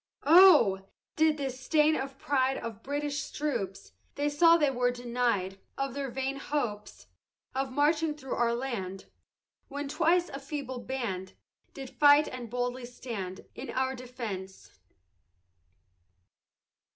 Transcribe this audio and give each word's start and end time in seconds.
Oh! 0.25 0.87
this 1.17 1.35
did 1.37 1.51
stain 1.51 1.93
the 1.93 2.07
pride 2.07 2.57
Of 2.57 2.81
British 2.81 3.29
troops, 3.29 3.91
They 4.15 4.29
saw 4.29 4.57
they 4.57 4.71
were 4.71 4.89
deny'd 4.89 5.59
Of 5.77 5.93
their 5.93 6.09
vain 6.09 6.37
hopes 6.37 7.05
Of 7.53 7.71
marching 7.71 8.15
thro' 8.15 8.35
our 8.35 8.55
land, 8.55 9.05
When 9.67 9.87
twice 9.87 10.27
a 10.29 10.39
feeble 10.39 10.79
band, 10.79 11.33
Did 11.75 11.91
fight 11.91 12.27
and 12.27 12.49
boldly 12.49 12.85
stand 12.87 13.45
In 13.53 13.69
our 13.69 13.93
defence. 13.93 14.79